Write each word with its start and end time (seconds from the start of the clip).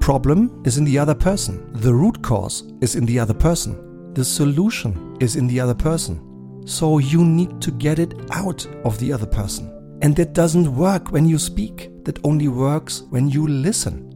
problem 0.00 0.62
is 0.64 0.78
in 0.78 0.84
the 0.84 0.98
other 0.98 1.14
person. 1.14 1.70
The 1.74 1.94
root 1.94 2.20
cause 2.22 2.64
is 2.80 2.96
in 2.96 3.06
the 3.06 3.18
other 3.18 3.34
person. 3.34 4.12
The 4.14 4.24
solution 4.24 5.16
is 5.20 5.36
in 5.36 5.46
the 5.46 5.60
other 5.60 5.74
person. 5.74 6.66
So 6.66 6.98
you 6.98 7.24
need 7.24 7.60
to 7.62 7.70
get 7.70 7.98
it 7.98 8.14
out 8.32 8.66
of 8.84 8.98
the 8.98 9.12
other 9.12 9.26
person. 9.26 9.70
And 10.02 10.16
that 10.16 10.32
doesn't 10.32 10.74
work 10.74 11.12
when 11.12 11.28
you 11.28 11.38
speak, 11.38 11.90
that 12.04 12.18
only 12.24 12.48
works 12.48 13.02
when 13.10 13.28
you 13.28 13.46
listen. 13.46 14.06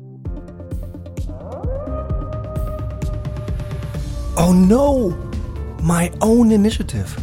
Oh 4.37 4.53
no! 4.53 5.11
My 5.82 6.11
own 6.23 6.51
initiative 6.51 7.14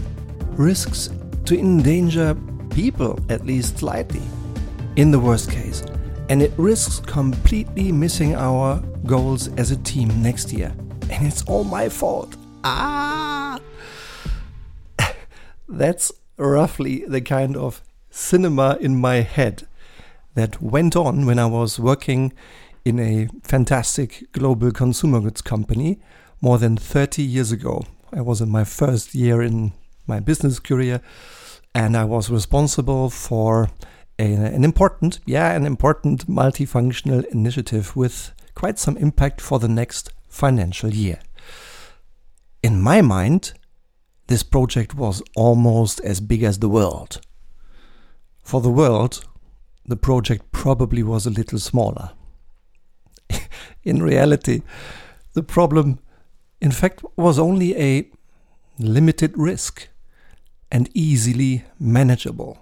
risks 0.57 1.09
to 1.45 1.57
endanger 1.57 2.37
people, 2.69 3.19
at 3.29 3.45
least 3.45 3.79
slightly, 3.79 4.21
in 4.95 5.11
the 5.11 5.19
worst 5.19 5.51
case. 5.51 5.83
And 6.31 6.41
it 6.41 6.53
risks 6.55 7.01
completely 7.01 7.91
missing 7.91 8.35
our 8.35 8.81
goals 9.05 9.49
as 9.57 9.71
a 9.71 9.75
team 9.75 10.07
next 10.23 10.53
year. 10.53 10.73
And 11.09 11.27
it's 11.27 11.43
all 11.43 11.65
my 11.65 11.89
fault. 11.89 12.37
Ah! 12.63 13.59
That's 15.67 16.13
roughly 16.37 17.03
the 17.05 17.19
kind 17.19 17.57
of 17.57 17.81
cinema 18.11 18.77
in 18.79 18.95
my 18.95 19.15
head 19.15 19.67
that 20.35 20.61
went 20.61 20.95
on 20.95 21.25
when 21.25 21.37
I 21.37 21.47
was 21.47 21.77
working 21.77 22.31
in 22.85 22.97
a 22.97 23.27
fantastic 23.43 24.31
global 24.31 24.71
consumer 24.71 25.19
goods 25.19 25.41
company 25.41 25.99
more 26.39 26.57
than 26.57 26.77
30 26.77 27.23
years 27.23 27.51
ago. 27.51 27.83
I 28.13 28.21
was 28.21 28.39
in 28.39 28.49
my 28.49 28.63
first 28.63 29.13
year 29.13 29.41
in 29.41 29.73
my 30.07 30.21
business 30.21 30.59
career 30.59 31.01
and 31.75 31.97
I 31.97 32.05
was 32.05 32.29
responsible 32.29 33.09
for 33.09 33.67
a, 34.21 34.55
an 34.55 34.63
important, 34.63 35.19
yeah, 35.25 35.51
an 35.51 35.65
important 35.65 36.27
multifunctional 36.27 37.25
initiative 37.25 37.95
with 37.95 38.33
quite 38.55 38.77
some 38.79 38.97
impact 38.97 39.41
for 39.41 39.59
the 39.59 39.67
next 39.67 40.11
financial 40.29 40.93
year. 40.93 41.19
In 42.63 42.81
my 42.81 43.01
mind, 43.01 43.53
this 44.27 44.43
project 44.43 44.95
was 44.95 45.21
almost 45.35 45.99
as 46.01 46.21
big 46.21 46.43
as 46.43 46.59
the 46.59 46.69
world. 46.69 47.19
For 48.43 48.61
the 48.61 48.69
world, 48.69 49.25
the 49.85 49.95
project 49.97 50.51
probably 50.51 51.03
was 51.03 51.25
a 51.25 51.31
little 51.31 51.59
smaller. 51.59 52.11
in 53.83 54.03
reality, 54.03 54.61
the 55.33 55.43
problem 55.43 55.99
in 56.61 56.71
fact, 56.71 57.03
was 57.17 57.39
only 57.39 57.75
a 57.75 58.07
limited 58.77 59.33
risk 59.35 59.89
and 60.71 60.89
easily 60.93 61.65
manageable. 61.79 62.60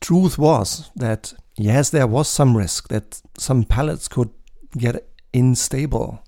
Truth 0.00 0.38
was 0.38 0.90
that, 0.96 1.34
yes, 1.56 1.90
there 1.90 2.06
was 2.06 2.28
some 2.28 2.56
risk 2.56 2.88
that 2.88 3.20
some 3.38 3.64
pallets 3.64 4.08
could 4.08 4.30
get 4.76 5.08
unstable 5.32 6.22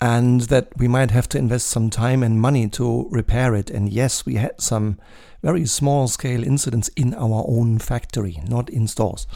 and 0.00 0.42
that 0.42 0.68
we 0.76 0.88
might 0.88 1.10
have 1.10 1.28
to 1.30 1.38
invest 1.38 1.66
some 1.68 1.90
time 1.90 2.22
and 2.22 2.40
money 2.40 2.68
to 2.68 3.08
repair 3.10 3.54
it. 3.54 3.70
And 3.70 3.88
yes, 3.88 4.26
we 4.26 4.34
had 4.34 4.60
some 4.60 4.98
very 5.42 5.66
small 5.66 6.08
scale 6.08 6.44
incidents 6.44 6.88
in 6.88 7.14
our 7.14 7.44
own 7.48 7.78
factory, 7.78 8.40
not 8.48 8.68
in 8.70 8.86
stores, 8.86 9.26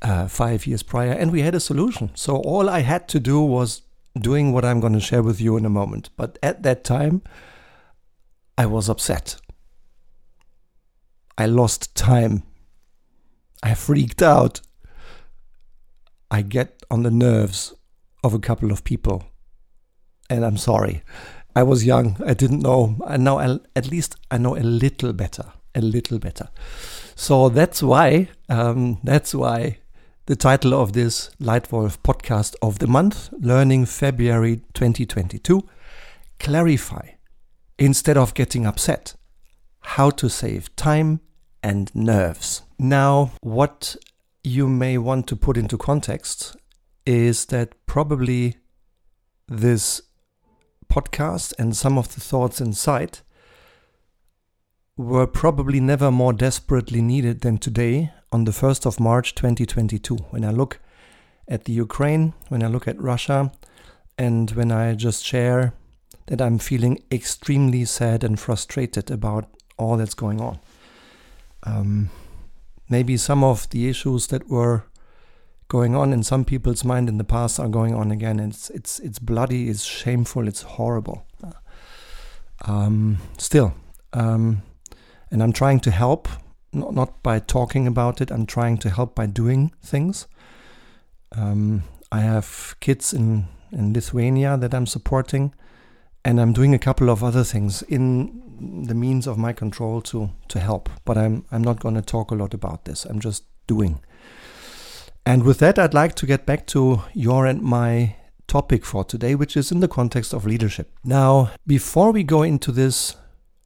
uh, 0.00 0.28
five 0.28 0.66
years 0.66 0.82
prior. 0.82 1.12
And 1.12 1.30
we 1.30 1.42
had 1.42 1.54
a 1.54 1.60
solution. 1.60 2.10
So 2.14 2.36
all 2.36 2.68
I 2.68 2.80
had 2.80 3.08
to 3.08 3.20
do 3.20 3.40
was 3.40 3.82
doing 4.18 4.52
what 4.52 4.64
I'm 4.64 4.80
going 4.80 4.92
to 4.92 5.00
share 5.00 5.22
with 5.22 5.40
you 5.40 5.56
in 5.56 5.64
a 5.64 5.70
moment. 5.70 6.10
But 6.16 6.38
at 6.42 6.62
that 6.62 6.84
time, 6.84 7.22
I 8.58 8.66
was 8.66 8.88
upset. 8.88 9.36
I 11.38 11.46
lost 11.46 11.94
time. 11.94 12.42
I 13.62 13.74
freaked 13.74 14.22
out. 14.22 14.60
I 16.30 16.42
get 16.42 16.82
on 16.90 17.02
the 17.02 17.10
nerves 17.10 17.74
of 18.24 18.34
a 18.34 18.38
couple 18.38 18.72
of 18.72 18.84
people. 18.84 19.24
And 20.28 20.44
I'm 20.44 20.56
sorry. 20.56 21.02
I 21.54 21.62
was 21.62 21.84
young. 21.84 22.16
I 22.24 22.34
didn't 22.34 22.60
know. 22.60 22.96
And 23.06 23.24
now 23.24 23.38
I, 23.38 23.58
at 23.76 23.90
least 23.90 24.16
I 24.30 24.38
know 24.38 24.56
a 24.56 24.60
little 24.60 25.12
better. 25.12 25.52
A 25.74 25.80
little 25.80 26.18
better. 26.18 26.48
So 27.14 27.48
that's 27.48 27.82
why, 27.82 28.28
um, 28.48 28.98
that's 29.02 29.34
why 29.34 29.78
the 30.26 30.36
title 30.36 30.74
of 30.74 30.92
this 30.92 31.30
Leitwolf 31.40 31.98
podcast 31.98 32.54
of 32.62 32.78
the 32.78 32.86
month, 32.86 33.30
Learning 33.32 33.86
February 33.86 34.62
2022 34.74 35.68
Clarify, 36.38 37.10
instead 37.78 38.16
of 38.16 38.34
getting 38.34 38.66
upset, 38.66 39.14
how 39.80 40.10
to 40.10 40.28
save 40.28 40.74
time 40.74 41.20
and 41.62 41.94
nerves. 41.94 42.62
Now, 42.78 43.32
what 43.40 43.96
you 44.42 44.68
may 44.68 44.98
want 44.98 45.26
to 45.28 45.36
put 45.36 45.56
into 45.56 45.78
context 45.78 46.56
is 47.06 47.46
that 47.46 47.74
probably 47.86 48.56
this 49.48 50.02
podcast 50.92 51.54
and 51.58 51.76
some 51.76 51.96
of 51.96 52.14
the 52.14 52.20
thoughts 52.20 52.60
inside 52.60 53.20
were 54.96 55.26
probably 55.26 55.80
never 55.80 56.10
more 56.10 56.32
desperately 56.32 57.00
needed 57.00 57.40
than 57.40 57.58
today 57.58 58.12
on 58.30 58.44
the 58.44 58.52
1st 58.52 58.86
of 58.86 59.00
March 59.00 59.34
2022. 59.34 60.16
When 60.30 60.44
I 60.44 60.50
look 60.50 60.80
at 61.48 61.64
the 61.64 61.72
Ukraine, 61.72 62.34
when 62.48 62.62
I 62.62 62.66
look 62.66 62.86
at 62.86 63.00
Russia, 63.00 63.52
and 64.18 64.50
when 64.52 64.70
I 64.70 64.94
just 64.94 65.24
share 65.24 65.74
that 66.26 66.40
I'm 66.40 66.58
feeling 66.58 67.02
extremely 67.10 67.84
sad 67.84 68.22
and 68.22 68.38
frustrated 68.38 69.10
about 69.10 69.46
all 69.76 69.96
that's 69.96 70.14
going 70.14 70.40
on. 70.40 70.60
Um, 71.64 72.10
maybe 72.88 73.16
some 73.16 73.44
of 73.44 73.68
the 73.70 73.88
issues 73.88 74.26
that 74.28 74.48
were 74.48 74.84
going 75.68 75.94
on 75.94 76.12
in 76.12 76.22
some 76.22 76.44
people's 76.44 76.84
mind 76.84 77.08
in 77.08 77.18
the 77.18 77.24
past 77.24 77.58
are 77.58 77.68
going 77.68 77.94
on 77.94 78.10
again. 78.10 78.40
It's 78.40 78.70
it's 78.70 78.98
it's 79.00 79.18
bloody, 79.18 79.68
it's 79.68 79.84
shameful, 79.84 80.48
it's 80.48 80.62
horrible. 80.62 81.26
Um, 82.64 83.18
still, 83.38 83.74
um, 84.12 84.62
and 85.30 85.42
I'm 85.42 85.52
trying 85.52 85.80
to 85.80 85.90
help 85.90 86.28
not, 86.72 86.94
not 86.94 87.22
by 87.22 87.38
talking 87.38 87.86
about 87.86 88.20
it. 88.20 88.30
I'm 88.30 88.46
trying 88.46 88.78
to 88.78 88.90
help 88.90 89.14
by 89.14 89.26
doing 89.26 89.72
things. 89.82 90.26
Um, 91.36 91.82
I 92.10 92.20
have 92.20 92.76
kids 92.80 93.12
in, 93.12 93.46
in 93.70 93.92
Lithuania 93.92 94.56
that 94.56 94.74
I'm 94.74 94.86
supporting, 94.86 95.54
and 96.24 96.40
I'm 96.40 96.52
doing 96.52 96.74
a 96.74 96.78
couple 96.78 97.10
of 97.10 97.24
other 97.24 97.44
things 97.44 97.82
in 97.82 98.84
the 98.86 98.94
means 98.94 99.26
of 99.26 99.38
my 99.38 99.52
control 99.52 100.00
to 100.02 100.30
to 100.48 100.60
help. 100.60 100.88
But 101.04 101.18
I'm 101.18 101.44
I'm 101.50 101.62
not 101.62 101.80
going 101.80 101.94
to 101.94 102.02
talk 102.02 102.30
a 102.30 102.36
lot 102.36 102.54
about 102.54 102.84
this. 102.84 103.04
I'm 103.04 103.20
just 103.20 103.44
doing. 103.66 104.00
And 105.24 105.44
with 105.44 105.58
that, 105.58 105.78
I'd 105.78 105.94
like 105.94 106.14
to 106.16 106.26
get 106.26 106.46
back 106.46 106.66
to 106.68 107.02
your 107.14 107.46
and 107.46 107.62
my 107.62 108.16
topic 108.48 108.84
for 108.84 109.04
today, 109.04 109.34
which 109.34 109.56
is 109.56 109.70
in 109.70 109.80
the 109.80 109.88
context 109.88 110.32
of 110.32 110.44
leadership. 110.44 110.90
Now, 111.04 111.52
before 111.66 112.10
we 112.12 112.24
go 112.24 112.42
into 112.42 112.72
this 112.72 113.16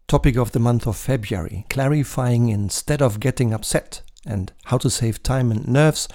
topic 0.06 0.36
of 0.36 0.52
the 0.52 0.60
month 0.60 0.86
of 0.86 0.96
February, 0.96 1.64
clarifying 1.70 2.50
instead 2.50 3.00
of 3.00 3.20
getting 3.20 3.54
upset 3.54 4.02
and 4.26 4.52
how 4.66 4.78
to 4.78 4.90
save 4.90 5.22
time 5.22 5.50
and 5.50 5.66
nerves, 5.66 6.08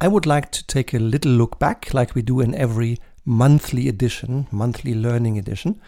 I 0.00 0.08
would 0.08 0.26
like 0.26 0.52
to 0.52 0.66
take 0.66 0.92
a 0.92 0.98
little 0.98 1.32
look 1.32 1.58
back, 1.58 1.94
like 1.94 2.14
we 2.14 2.22
do 2.22 2.40
in 2.40 2.54
every 2.54 2.98
monthly 3.24 3.88
edition, 3.88 4.46
monthly 4.50 4.94
learning 4.94 5.38
edition. 5.38 5.80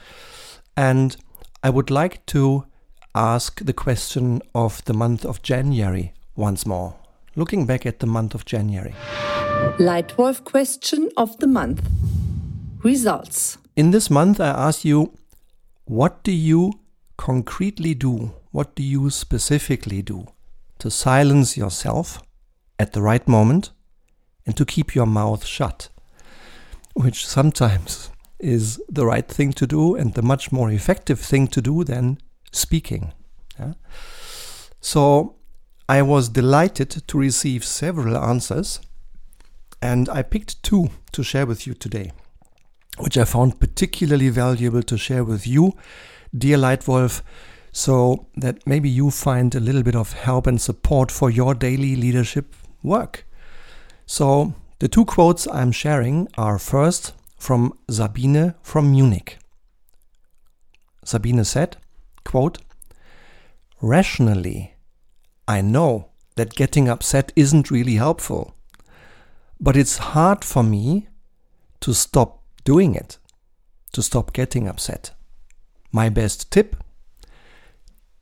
And 0.77 1.17
I 1.63 1.71
would 1.71 1.91
like 1.91 2.25
to 2.27 2.67
ask 3.15 3.65
the 3.65 3.73
question 3.73 4.43
of 4.55 4.85
the 4.85 4.95
month 4.95 5.25
of 5.25 5.43
January 5.43 6.13
once 6.35 6.67
more, 6.67 6.95
looking 7.35 7.67
back 7.67 7.87
at 7.87 8.01
the 8.01 8.07
month 8.07 8.35
of 8.35 8.45
January. 8.45 8.95
Leitwolf 9.79 10.45
question 10.45 11.11
of 11.17 11.39
the 11.39 11.47
month 11.47 11.89
Results. 12.83 13.59
In 13.75 13.91
this 13.91 14.11
month, 14.11 14.41
I 14.41 14.49
ask 14.49 14.85
you, 14.85 15.13
what 15.87 16.23
do 16.23 16.31
you 16.31 16.73
concretely 17.17 17.95
do? 17.95 18.33
What 18.53 18.75
do 18.75 18.83
you 18.83 19.11
specifically 19.11 20.03
do 20.03 20.27
to 20.79 20.91
silence 20.91 21.57
yourself 21.57 22.23
at 22.79 22.93
the 22.93 23.03
right 23.03 23.27
moment 23.27 23.71
and 24.47 24.56
to 24.56 24.65
keep 24.65 24.94
your 24.94 25.06
mouth 25.06 25.44
shut? 25.44 25.89
Which 26.96 27.26
sometimes 27.26 28.10
is 28.38 28.81
the 28.88 29.04
right 29.04 29.28
thing 29.28 29.52
to 29.52 29.66
do 29.66 29.94
and 29.94 30.14
the 30.14 30.22
much 30.22 30.50
more 30.50 30.70
effective 30.70 31.20
thing 31.20 31.46
to 31.48 31.60
do 31.60 31.84
than 31.84 32.19
speaking. 32.52 33.12
Yeah? 33.58 33.75
So 34.81 35.37
I 35.88 36.02
was 36.02 36.28
delighted 36.28 36.90
to 37.06 37.19
receive 37.19 37.64
several 37.64 38.16
answers 38.16 38.81
and 39.82 40.08
I 40.08 40.22
picked 40.22 40.62
two 40.62 40.90
to 41.12 41.22
share 41.22 41.46
with 41.46 41.66
you 41.66 41.75
today, 41.75 42.12
which 42.98 43.19
I 43.19 43.25
found 43.25 43.60
particularly 43.60 44.31
valuable 44.31 44.82
to 44.82 44.96
share 44.96 45.22
with 45.22 45.46
you 45.46 45.75
Dear 46.37 46.58
Leitwolf, 46.58 47.22
so 47.72 48.26
that 48.37 48.66
maybe 48.66 48.88
you 48.88 49.10
find 49.10 49.54
a 49.54 49.60
little 49.60 49.82
bit 49.82 49.94
of 49.94 50.14
help 50.14 50.46
and 50.46 50.60
support 50.60 51.10
for 51.12 51.31
your 51.31 51.54
daily 51.54 51.94
leadership 51.94 52.54
work. 52.82 53.26
So, 54.06 54.54
the 54.78 54.88
two 54.88 55.05
quotes 55.05 55.49
I'm 55.49 55.73
sharing 55.73 56.28
are 56.37 56.58
first 56.58 57.14
from 57.38 57.73
Sabine 57.88 58.55
from 58.62 58.90
Munich. 58.90 59.38
Sabine 61.05 61.44
said, 61.44 61.76
quote, 62.25 62.58
Rationally, 63.81 64.75
I 65.49 65.61
know 65.61 66.11
that 66.34 66.55
getting 66.55 66.88
upset 66.88 67.32
isn't 67.37 67.70
really 67.70 67.94
helpful, 67.94 68.55
but 69.61 69.76
it's 69.76 69.99
hard 69.99 70.44
for 70.44 70.62
me 70.62 71.08
to 71.81 71.94
stop 71.94 72.43
doing 72.64 72.94
it, 72.94 73.19
to 73.93 74.02
stop 74.02 74.32
getting 74.32 74.69
upset. 74.69 75.12
My 75.93 76.08
best 76.08 76.50
tip 76.50 76.76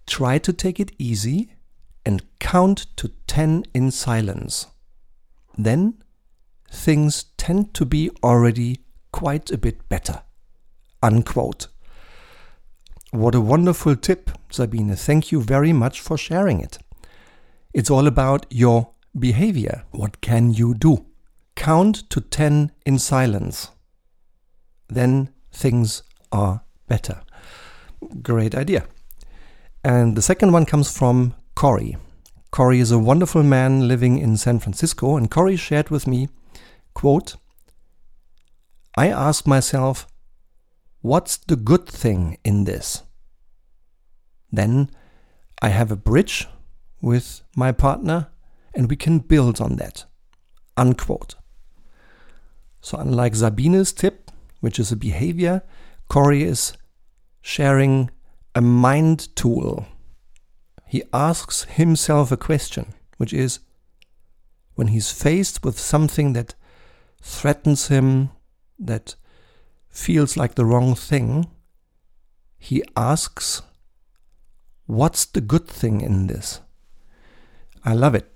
try 0.06 0.38
to 0.38 0.52
take 0.52 0.78
it 0.78 0.92
easy 0.98 1.54
and 2.04 2.22
count 2.38 2.86
to 2.96 3.08
10 3.26 3.64
in 3.72 3.90
silence. 3.90 4.66
Then 5.56 6.03
things 6.74 7.24
tend 7.36 7.72
to 7.74 7.84
be 7.84 8.10
already 8.22 8.80
quite 9.12 9.50
a 9.50 9.58
bit 9.58 9.88
better. 9.88 10.22
Unquote. 11.02 11.68
What 13.12 13.34
a 13.34 13.40
wonderful 13.40 13.96
tip, 13.96 14.30
Sabine. 14.50 14.96
Thank 14.96 15.30
you 15.30 15.40
very 15.40 15.72
much 15.72 16.00
for 16.00 16.18
sharing 16.18 16.60
it. 16.60 16.78
It's 17.72 17.90
all 17.90 18.06
about 18.06 18.46
your 18.50 18.90
behavior. 19.18 19.84
What 19.92 20.20
can 20.20 20.52
you 20.52 20.74
do? 20.74 21.06
Count 21.54 22.10
to 22.10 22.20
10 22.20 22.72
in 22.84 22.98
silence. 22.98 23.70
Then 24.88 25.30
things 25.52 26.02
are 26.32 26.62
better. 26.88 27.20
Great 28.22 28.54
idea. 28.54 28.86
And 29.84 30.16
the 30.16 30.22
second 30.22 30.52
one 30.52 30.66
comes 30.66 30.90
from 30.96 31.34
Corey. 31.54 31.96
Corey 32.50 32.80
is 32.80 32.90
a 32.90 32.98
wonderful 32.98 33.42
man 33.42 33.86
living 33.86 34.18
in 34.18 34.36
San 34.36 34.58
Francisco, 34.58 35.16
and 35.16 35.30
Corey 35.30 35.56
shared 35.56 35.90
with 35.90 36.06
me, 36.06 36.28
quote, 36.94 37.36
I 38.96 39.08
ask 39.08 39.46
myself, 39.46 40.06
what's 41.02 41.36
the 41.36 41.56
good 41.56 41.86
thing 41.86 42.38
in 42.44 42.64
this? 42.64 43.02
Then 44.50 44.90
I 45.60 45.68
have 45.68 45.90
a 45.90 45.96
bridge 45.96 46.46
with 47.00 47.42
my 47.56 47.72
partner 47.72 48.28
and 48.74 48.88
we 48.88 48.96
can 48.96 49.18
build 49.18 49.60
on 49.60 49.76
that. 49.76 50.04
Unquote. 50.76 51.34
So, 52.80 52.98
unlike 52.98 53.34
Sabine's 53.34 53.92
tip, 53.92 54.30
which 54.60 54.78
is 54.78 54.92
a 54.92 54.96
behavior, 54.96 55.62
Corey 56.08 56.42
is 56.42 56.74
sharing 57.40 58.10
a 58.54 58.60
mind 58.60 59.34
tool. 59.36 59.86
He 60.86 61.02
asks 61.12 61.64
himself 61.64 62.30
a 62.30 62.36
question, 62.36 62.94
which 63.16 63.32
is 63.32 63.60
when 64.74 64.88
he's 64.88 65.10
faced 65.10 65.64
with 65.64 65.78
something 65.78 66.32
that 66.34 66.54
threatens 67.24 67.88
him, 67.88 68.30
that 68.78 69.14
feels 69.88 70.36
like 70.36 70.54
the 70.54 70.64
wrong 70.64 70.94
thing, 70.94 71.48
he 72.58 72.82
asks, 72.96 73.62
What's 74.86 75.24
the 75.24 75.40
good 75.40 75.66
thing 75.66 76.02
in 76.02 76.26
this? 76.26 76.60
I 77.84 77.94
love 77.94 78.14
it 78.14 78.30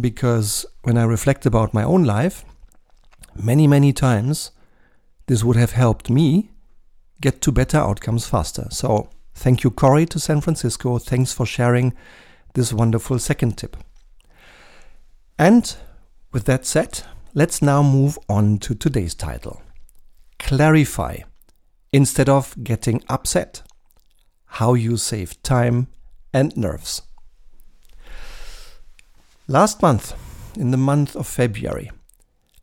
because 0.00 0.64
when 0.82 0.96
I 0.96 1.04
reflect 1.04 1.44
about 1.44 1.74
my 1.74 1.82
own 1.82 2.04
life, 2.04 2.44
many, 3.34 3.66
many 3.66 3.92
times 3.92 4.52
this 5.26 5.44
would 5.44 5.56
have 5.56 5.72
helped 5.72 6.08
me 6.08 6.50
get 7.20 7.42
to 7.42 7.52
better 7.52 7.76
outcomes 7.76 8.26
faster. 8.26 8.66
So, 8.70 9.10
thank 9.34 9.62
you, 9.64 9.70
Corey, 9.70 10.06
to 10.06 10.18
San 10.18 10.40
Francisco. 10.40 10.98
Thanks 10.98 11.32
for 11.32 11.44
sharing 11.44 11.92
this 12.54 12.72
wonderful 12.72 13.18
second 13.18 13.58
tip. 13.58 13.76
And 15.38 15.76
with 16.32 16.44
that 16.46 16.64
said, 16.64 17.02
let's 17.34 17.62
now 17.62 17.82
move 17.82 18.18
on 18.28 18.58
to 18.58 18.74
today's 18.74 19.14
title 19.14 19.62
Clarify 20.38 21.18
instead 21.92 22.28
of 22.28 22.54
getting 22.62 23.02
upset. 23.08 23.62
How 24.46 24.74
you 24.74 24.96
save 24.96 25.42
time 25.42 25.86
and 26.34 26.54
nerves. 26.56 27.02
Last 29.48 29.80
month, 29.80 30.14
in 30.56 30.72
the 30.72 30.76
month 30.76 31.16
of 31.16 31.26
February, 31.26 31.90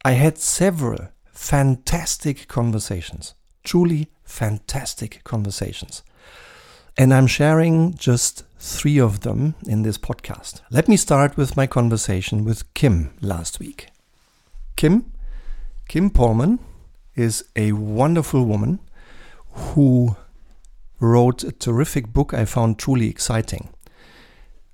I 0.06 0.12
had 0.12 0.38
several 0.38 1.10
fantastic 1.32 2.48
conversations, 2.48 3.34
truly 3.64 4.10
fantastic 4.24 5.24
conversations. 5.24 6.04
And 6.96 7.14
I'm 7.14 7.28
sharing 7.28 7.96
just 7.96 8.44
three 8.60 9.00
of 9.00 9.22
them 9.22 9.56
in 9.66 9.82
this 9.82 9.98
podcast. 9.98 10.62
Let 10.70 10.88
me 10.88 10.98
start 10.98 11.38
with 11.38 11.58
my 11.58 11.66
conversation 11.66 12.46
with 12.46 12.72
Kim 12.74 13.14
last 13.22 13.60
week. 13.60 13.90
Kim, 14.80 15.12
Kim 15.90 16.10
Polman, 16.10 16.58
is 17.14 17.44
a 17.58 17.74
wonderful 17.74 18.46
woman 18.46 18.80
who 19.52 20.16
wrote 21.02 21.44
a 21.44 21.52
terrific 21.52 22.14
book 22.14 22.34
I 22.34 22.46
found 22.46 22.80
truly 22.80 23.10
exciting. 23.10 23.72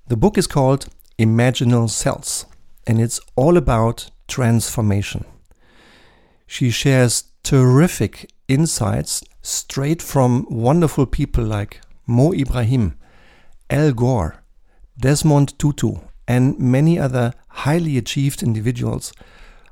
The 0.06 0.16
book 0.16 0.38
is 0.38 0.46
called 0.46 0.86
Imaginal 1.18 1.90
Cells, 1.90 2.46
and 2.86 3.00
it's 3.00 3.18
all 3.34 3.56
about 3.56 4.08
transformation. 4.28 5.24
She 6.46 6.70
shares 6.70 7.24
terrific 7.42 8.30
insights 8.46 9.24
straight 9.42 10.00
from 10.00 10.46
wonderful 10.48 11.06
people 11.06 11.42
like 11.42 11.80
Mo 12.06 12.32
Ibrahim, 12.32 12.96
Al 13.70 13.90
Gore, 13.90 14.44
Desmond 14.96 15.58
Tutu, 15.58 15.96
and 16.28 16.60
many 16.60 16.96
other 16.96 17.34
highly 17.48 17.98
achieved 17.98 18.44
individuals, 18.44 19.12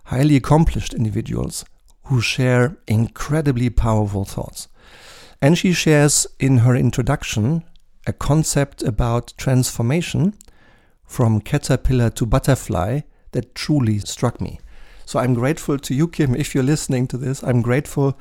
highly 0.04 0.36
accomplished 0.36 0.94
individuals 0.94 1.64
who 2.04 2.20
share 2.20 2.76
incredibly 2.86 3.70
powerful 3.70 4.24
thoughts. 4.24 4.68
And 5.40 5.56
she 5.58 5.72
shares 5.72 6.26
in 6.38 6.58
her 6.58 6.74
introduction 6.74 7.64
a 8.06 8.12
concept 8.12 8.82
about 8.82 9.32
transformation 9.36 10.34
from 11.04 11.40
caterpillar 11.40 12.10
to 12.10 12.26
butterfly 12.26 13.00
that 13.32 13.54
truly 13.54 13.98
struck 13.98 14.40
me. 14.40 14.60
So 15.06 15.18
I'm 15.18 15.34
grateful 15.34 15.78
to 15.78 15.94
you, 15.94 16.08
Kim, 16.08 16.34
if 16.34 16.54
you're 16.54 16.64
listening 16.64 17.06
to 17.08 17.18
this. 17.18 17.42
I'm 17.42 17.62
grateful 17.62 18.18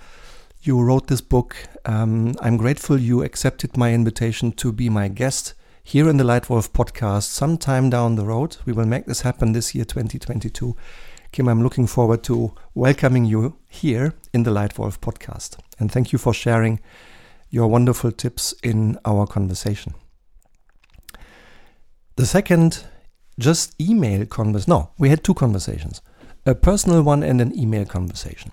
you 0.62 0.82
wrote 0.82 1.08
this 1.08 1.22
book. 1.22 1.56
Um, 1.86 2.36
I'm 2.42 2.58
grateful 2.58 2.98
you 2.98 3.24
accepted 3.24 3.78
my 3.78 3.94
invitation 3.94 4.52
to 4.54 4.72
be 4.72 4.90
my 4.90 5.08
guest 5.08 5.54
here 5.84 6.10
in 6.10 6.18
the 6.18 6.24
Leitwolf 6.24 6.72
podcast 6.72 7.24
sometime 7.24 7.90
down 7.90 8.16
the 8.16 8.26
road. 8.26 8.58
We 8.66 8.74
will 8.74 8.86
make 8.86 9.06
this 9.06 9.22
happen 9.22 9.52
this 9.52 9.76
year, 9.76 9.86
2022. 9.86 10.76
Kim, 11.34 11.48
I'm 11.48 11.64
looking 11.64 11.88
forward 11.88 12.22
to 12.26 12.54
welcoming 12.76 13.26
you 13.26 13.58
here 13.68 14.14
in 14.36 14.44
the 14.44 14.52
Leitwolf 14.52 15.00
podcast. 15.00 15.58
And 15.80 15.92
thank 15.92 16.14
you 16.14 16.20
for 16.20 16.32
sharing 16.32 16.80
your 17.50 17.68
wonderful 17.68 18.12
tips 18.12 18.54
in 18.62 19.00
our 19.04 19.26
conversation. 19.26 19.96
The 22.18 22.28
second, 22.28 22.86
just 23.40 23.74
email 23.82 24.28
conversation. 24.28 24.70
No, 24.70 24.92
we 25.00 25.10
had 25.10 25.24
two 25.24 25.34
conversations 25.34 26.04
a 26.46 26.54
personal 26.54 27.02
one 27.02 27.24
and 27.24 27.42
an 27.42 27.58
email 27.58 27.86
conversation. 27.86 28.52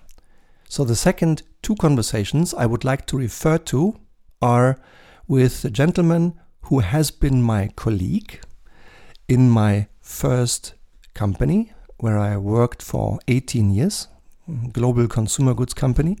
So 0.67 0.83
the 0.83 0.95
second 0.95 1.43
two 1.61 1.75
conversations 1.75 2.51
I 2.51 2.65
would 2.65 2.83
like 2.83 3.05
to 3.07 3.17
refer 3.17 3.59
to 3.59 3.99
are 4.41 4.79
with 5.27 5.63
a 5.63 5.69
gentleman 5.69 6.33
who 6.61 6.79
has 6.79 7.11
been 7.11 7.43
my 7.43 7.67
colleague 7.75 8.39
in 9.27 9.51
my 9.51 9.85
first 10.01 10.73
company 11.13 11.73
where 12.01 12.17
I 12.17 12.35
worked 12.35 12.81
for 12.81 13.19
18 13.27 13.69
years, 13.69 14.07
global 14.73 15.07
consumer 15.07 15.53
goods 15.53 15.75
company. 15.75 16.17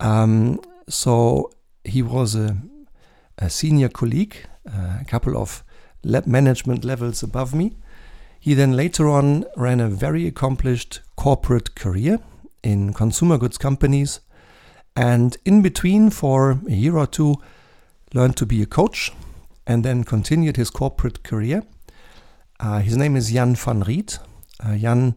Um, 0.00 0.60
so 0.86 1.50
he 1.82 2.02
was 2.02 2.34
a, 2.34 2.58
a 3.38 3.48
senior 3.48 3.88
colleague, 3.88 4.36
uh, 4.68 4.98
a 5.00 5.04
couple 5.06 5.36
of 5.36 5.64
lab 6.04 6.26
management 6.26 6.84
levels 6.84 7.22
above 7.22 7.54
me. 7.54 7.74
He 8.38 8.52
then 8.52 8.76
later 8.76 9.08
on 9.08 9.46
ran 9.56 9.80
a 9.80 9.88
very 9.88 10.26
accomplished 10.26 11.00
corporate 11.16 11.74
career 11.74 12.18
in 12.62 12.92
consumer 12.92 13.38
goods 13.38 13.56
companies, 13.56 14.20
and 14.94 15.38
in 15.46 15.62
between, 15.62 16.10
for 16.10 16.60
a 16.68 16.72
year 16.72 16.98
or 16.98 17.06
two, 17.06 17.36
learned 18.12 18.36
to 18.36 18.44
be 18.44 18.60
a 18.60 18.66
coach 18.66 19.10
and 19.66 19.84
then 19.84 20.04
continued 20.04 20.58
his 20.58 20.68
corporate 20.68 21.22
career. 21.22 21.62
Uh, 22.60 22.80
his 22.80 22.98
name 22.98 23.16
is 23.16 23.32
Jan 23.32 23.54
van 23.54 23.84
Riet. 23.84 24.18
Uh, 24.64 24.76
Jan, 24.76 25.16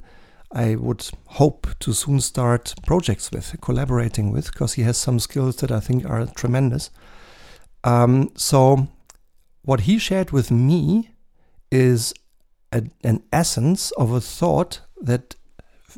I 0.51 0.75
would 0.75 1.07
hope 1.27 1.67
to 1.79 1.93
soon 1.93 2.21
start 2.21 2.73
projects 2.85 3.31
with, 3.31 3.55
collaborating 3.61 4.31
with, 4.31 4.51
because 4.51 4.73
he 4.73 4.83
has 4.83 4.97
some 4.97 5.19
skills 5.19 5.57
that 5.57 5.71
I 5.71 5.79
think 5.79 6.05
are 6.05 6.25
tremendous. 6.27 6.89
Um, 7.83 8.31
so 8.35 8.87
what 9.63 9.81
he 9.81 9.99
shared 9.99 10.31
with 10.31 10.49
me 10.51 11.11
is 11.71 12.13
a, 12.71 12.83
an 13.03 13.23
essence 13.31 13.91
of 13.91 14.11
a 14.11 14.21
thought 14.21 14.81
that 15.01 15.35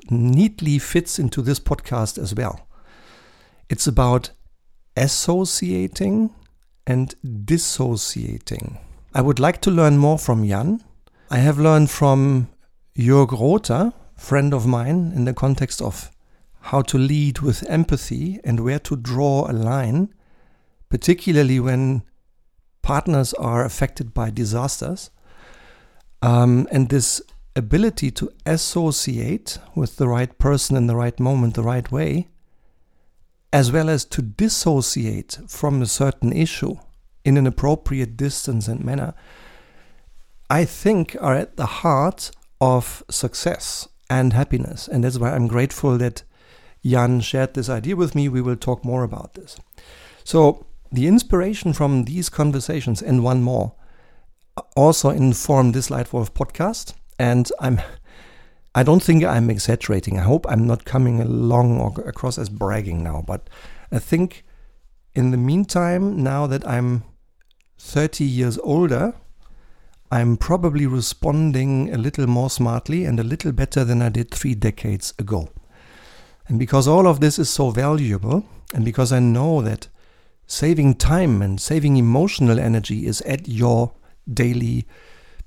neatly 0.10 0.80
fits 0.80 1.20
into 1.20 1.42
this 1.42 1.60
podcast 1.60 2.18
as 2.18 2.34
well. 2.34 2.68
It's 3.70 3.88
about 3.88 4.32
associating 4.96 6.34
and 6.86 7.14
dissociating. 7.46 8.80
I 9.14 9.22
would 9.22 9.40
like 9.40 9.62
to 9.62 9.72
learn 9.72 9.98
more 9.98 10.18
from 10.18 10.48
Jan. 10.48 10.84
I 11.30 11.38
have 11.38 11.60
learned 11.60 11.90
from 11.90 12.50
Jörg 12.98 13.32
Rother, 13.32 13.94
friend 14.16 14.56
of 14.56 14.66
mine, 14.66 15.12
in 15.16 15.26
the 15.26 15.34
context 15.34 15.84
of 15.84 16.10
how 16.62 16.82
to 16.82 16.98
lead 16.98 17.40
with 17.40 17.70
empathy 17.70 18.40
and 18.44 18.60
where 18.60 18.80
to 18.80 18.96
draw 18.96 19.50
a 19.50 19.54
line, 19.54 20.12
particularly 20.90 21.60
when 21.60 22.02
partners 22.82 23.34
are 23.36 23.64
affected 23.64 24.16
by 24.16 24.32
disasters. 24.32 25.12
Um, 26.24 26.68
and 26.72 26.90
this 26.90 27.22
ability 27.56 28.10
to 28.12 28.32
associate 28.48 29.60
with 29.76 29.98
the 29.98 30.08
right 30.08 30.36
person 30.40 30.76
in 30.76 30.88
the 30.88 30.96
right 30.96 31.20
moment, 31.20 31.54
the 31.54 31.62
right 31.62 31.92
way, 31.92 32.30
as 33.54 33.72
well 33.72 33.90
as 33.90 34.06
to 34.06 34.24
dissociate 34.24 35.38
from 35.48 35.84
a 35.84 35.86
certain 35.86 36.34
issue 36.34 36.76
in 37.24 37.38
an 37.38 37.46
appropriate 37.46 38.18
distance 38.18 38.68
and 38.68 38.84
manner, 38.84 39.14
I 40.50 40.66
think 40.66 41.16
are 41.22 41.36
at 41.36 41.58
the 41.58 41.66
heart 41.68 42.32
of 42.60 43.04
success 43.10 43.88
and 44.10 44.34
happiness. 44.34 44.88
And 44.88 45.04
that's 45.04 45.20
why 45.20 45.32
I'm 45.32 45.48
grateful 45.48 45.98
that 45.98 46.24
Jan 46.86 47.22
shared 47.22 47.54
this 47.54 47.70
idea 47.70 47.96
with 47.96 48.16
me. 48.16 48.30
We 48.30 48.42
will 48.42 48.56
talk 48.56 48.86
more 48.86 49.04
about 49.04 49.34
this. 49.34 49.58
So, 50.24 50.66
the 50.92 51.08
inspiration 51.08 51.74
from 51.74 52.06
these 52.06 52.30
conversations 52.30 53.02
and 53.02 53.24
one 53.24 53.42
more 53.42 53.74
also 54.76 55.10
informed 55.10 55.74
this 55.74 55.90
Leitwolf 55.90 56.32
podcast. 56.32 56.94
And 57.20 57.52
I'm 57.60 57.82
I 58.78 58.84
don't 58.84 59.02
think 59.02 59.24
I'm 59.24 59.50
exaggerating. 59.50 60.20
I 60.20 60.22
hope 60.22 60.46
I'm 60.48 60.68
not 60.68 60.86
coming 60.86 61.20
along 61.20 61.80
or 61.80 62.08
across 62.08 62.38
as 62.38 62.48
bragging 62.48 63.04
now, 63.04 63.24
but 63.26 63.50
I 63.92 63.98
think 63.98 64.46
in 65.16 65.32
the 65.32 65.38
meantime, 65.38 66.22
now 66.22 66.46
that 66.46 66.68
I'm 66.68 67.04
30 67.80 68.24
years 68.24 68.60
older, 68.60 69.16
I'm 70.12 70.38
probably 70.38 70.88
responding 70.88 71.94
a 71.94 71.98
little 71.98 72.28
more 72.28 72.50
smartly 72.50 73.06
and 73.06 73.20
a 73.20 73.24
little 73.24 73.52
better 73.52 73.84
than 73.84 74.02
I 74.02 74.10
did 74.10 74.32
three 74.32 74.56
decades 74.56 75.14
ago. 75.20 75.50
And 76.48 76.58
because 76.58 76.88
all 76.88 77.08
of 77.08 77.20
this 77.20 77.38
is 77.38 77.50
so 77.50 77.72
valuable, 77.72 78.46
and 78.74 78.86
because 78.86 79.12
I 79.12 79.20
know 79.20 79.62
that 79.62 79.90
saving 80.46 80.96
time 80.96 81.42
and 81.42 81.60
saving 81.60 81.98
emotional 81.98 82.58
energy 82.60 83.06
is 83.06 83.22
at 83.22 83.48
your 83.48 83.92
daily 84.32 84.88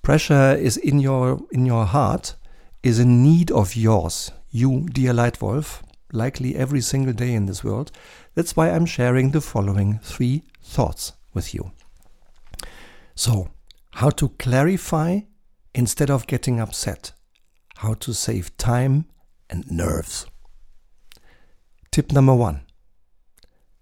pressure 0.03 0.55
is 0.55 0.77
in 0.77 0.99
your 0.99 1.41
in 1.51 1.67
your 1.67 1.85
heart 1.85 2.35
is 2.83 2.99
a 2.99 3.05
need 3.05 3.51
of 3.51 3.77
yours, 3.77 4.33
you, 4.51 4.87
dear 4.91 5.13
Leitwolf, 5.13 5.83
likely 6.13 6.57
every 6.57 6.81
single 6.81 7.13
day 7.13 7.35
in 7.35 7.47
this 7.47 7.63
world. 7.63 7.93
That's 8.35 8.57
why 8.57 8.71
I'm 8.71 8.87
sharing 8.87 9.31
the 9.31 9.41
following 9.41 10.01
three 10.03 10.45
thoughts 10.63 11.13
with 11.35 11.55
you. 11.55 11.73
So, 13.15 13.51
how 13.93 14.11
to 14.11 14.29
clarify 14.31 15.21
instead 15.75 16.11
of 16.11 16.27
getting 16.27 16.61
upset, 16.61 17.13
how 17.77 17.95
to 17.95 18.13
save 18.13 18.57
time 18.57 19.07
and 19.49 19.71
nerves. 19.71 20.27
Tip 21.91 22.13
number 22.13 22.35
one 22.35 22.63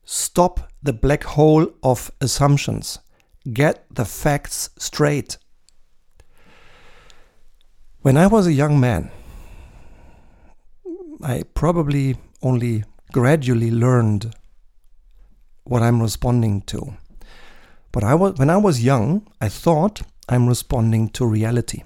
stop 0.04 0.72
the 0.82 0.92
black 0.92 1.24
hole 1.24 1.70
of 1.82 2.10
assumptions, 2.20 2.98
get 3.52 3.84
the 3.94 4.04
facts 4.04 4.70
straight. 4.78 5.36
When 8.00 8.16
I 8.16 8.26
was 8.26 8.46
a 8.46 8.52
young 8.52 8.80
man, 8.80 9.10
I 11.22 11.42
probably 11.52 12.16
only 12.42 12.84
gradually 13.12 13.70
learned 13.70 14.34
what 15.64 15.82
I'm 15.82 16.00
responding 16.00 16.62
to. 16.62 16.96
But 17.92 18.04
I 18.04 18.14
was, 18.14 18.38
when 18.38 18.50
I 18.50 18.56
was 18.56 18.84
young, 18.84 19.26
I 19.40 19.48
thought 19.48 20.02
I'm 20.28 20.46
responding 20.46 21.08
to 21.10 21.26
reality. 21.26 21.82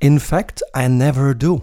In 0.00 0.18
fact, 0.18 0.62
I 0.74 0.88
never 0.88 1.34
do. 1.34 1.62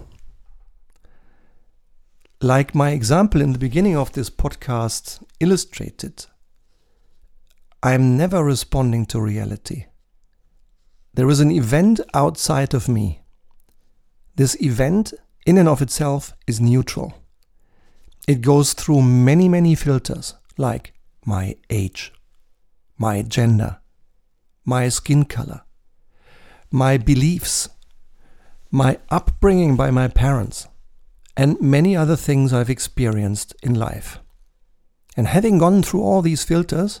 Like 2.40 2.74
my 2.74 2.90
example 2.90 3.40
in 3.40 3.52
the 3.52 3.58
beginning 3.58 3.96
of 3.96 4.12
this 4.12 4.30
podcast 4.30 5.24
illustrated, 5.40 6.26
I'm 7.82 8.16
never 8.16 8.44
responding 8.44 9.06
to 9.06 9.20
reality. 9.20 9.86
There 11.14 11.28
is 11.30 11.40
an 11.40 11.50
event 11.50 12.00
outside 12.14 12.74
of 12.74 12.88
me. 12.88 13.22
This 14.36 14.60
event, 14.60 15.12
in 15.46 15.58
and 15.58 15.68
of 15.68 15.82
itself, 15.82 16.32
is 16.46 16.60
neutral. 16.60 17.14
It 18.28 18.40
goes 18.40 18.72
through 18.72 19.02
many, 19.02 19.48
many 19.48 19.74
filters, 19.74 20.34
like 20.56 20.92
my 21.24 21.56
age, 21.70 22.12
my 22.98 23.22
gender, 23.22 23.78
my 24.64 24.88
skin 24.88 25.24
color, 25.24 25.62
my 26.70 26.98
beliefs, 26.98 27.68
my 28.70 28.98
upbringing 29.08 29.76
by 29.76 29.90
my 29.90 30.08
parents, 30.08 30.66
and 31.36 31.60
many 31.60 31.96
other 31.96 32.16
things 32.16 32.52
I've 32.52 32.68
experienced 32.68 33.54
in 33.62 33.74
life. 33.74 34.18
And 35.16 35.28
having 35.28 35.58
gone 35.58 35.82
through 35.82 36.02
all 36.02 36.20
these 36.20 36.44
filters, 36.44 37.00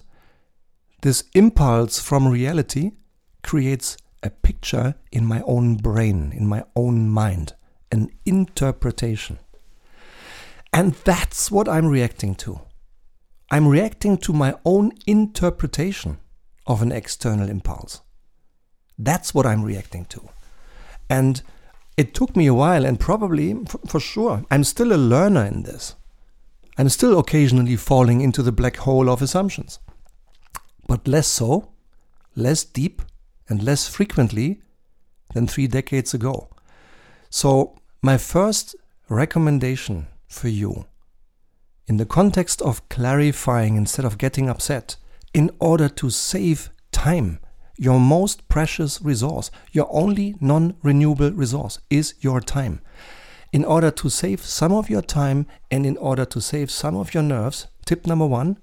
this 1.02 1.24
impulse 1.34 2.00
from 2.00 2.28
reality 2.28 2.92
creates 3.42 3.96
a 4.22 4.30
picture 4.30 4.94
in 5.12 5.24
my 5.24 5.42
own 5.42 5.76
brain, 5.76 6.32
in 6.32 6.46
my 6.46 6.64
own 6.74 7.08
mind, 7.08 7.54
an 7.92 8.10
interpretation. 8.24 9.38
And 10.72 10.94
that's 11.04 11.50
what 11.50 11.68
I'm 11.68 11.86
reacting 11.86 12.34
to. 12.36 12.60
I'm 13.50 13.66
reacting 13.66 14.18
to 14.18 14.32
my 14.32 14.54
own 14.64 14.92
interpretation 15.06 16.18
of 16.66 16.82
an 16.82 16.92
external 16.92 17.48
impulse. 17.48 18.02
That's 18.98 19.32
what 19.32 19.46
I'm 19.46 19.62
reacting 19.62 20.04
to. 20.06 20.28
And 21.08 21.42
it 21.96 22.14
took 22.14 22.36
me 22.36 22.46
a 22.46 22.54
while, 22.54 22.84
and 22.84 23.00
probably 23.00 23.56
for 23.86 24.00
sure, 24.00 24.44
I'm 24.50 24.64
still 24.64 24.92
a 24.92 24.96
learner 24.96 25.44
in 25.44 25.62
this. 25.62 25.94
I'm 26.76 26.88
still 26.90 27.18
occasionally 27.18 27.76
falling 27.76 28.20
into 28.20 28.42
the 28.42 28.52
black 28.52 28.76
hole 28.76 29.08
of 29.08 29.22
assumptions. 29.22 29.78
But 30.86 31.08
less 31.08 31.26
so, 31.26 31.70
less 32.36 32.64
deep, 32.64 33.02
and 33.48 33.62
less 33.62 33.88
frequently 33.88 34.60
than 35.34 35.46
three 35.46 35.66
decades 35.66 36.14
ago. 36.14 36.50
So, 37.30 37.76
my 38.02 38.18
first 38.18 38.76
recommendation 39.08 40.06
for 40.28 40.48
you, 40.48 40.84
in 41.88 41.96
the 41.96 42.06
context 42.06 42.60
of 42.62 42.88
clarifying 42.88 43.76
instead 43.76 44.04
of 44.04 44.18
getting 44.18 44.48
upset, 44.48 44.96
in 45.32 45.50
order 45.58 45.88
to 45.88 46.10
save 46.10 46.70
time, 46.92 47.40
your 47.76 47.98
most 47.98 48.48
precious 48.48 49.00
resource, 49.00 49.50
your 49.72 49.88
only 49.90 50.34
non 50.40 50.76
renewable 50.82 51.32
resource 51.32 51.78
is 51.90 52.14
your 52.20 52.40
time. 52.40 52.80
In 53.52 53.64
order 53.64 53.90
to 53.90 54.10
save 54.10 54.44
some 54.44 54.72
of 54.72 54.90
your 54.90 55.00
time 55.02 55.46
and 55.70 55.86
in 55.86 55.96
order 55.96 56.26
to 56.26 56.40
save 56.40 56.70
some 56.70 56.96
of 56.96 57.14
your 57.14 57.22
nerves, 57.22 57.66
tip 57.86 58.06
number 58.06 58.26
one 58.26 58.58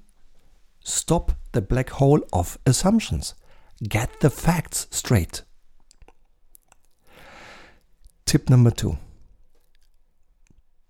stop 0.82 1.32
the 1.54 1.62
black 1.62 1.90
hole 1.90 2.22
of 2.32 2.60
assumptions. 2.68 3.34
Get 3.82 4.20
the 4.20 4.30
facts 4.30 4.86
straight. 4.92 5.42
Tip 8.26 8.50
number 8.50 8.70
two 8.70 8.98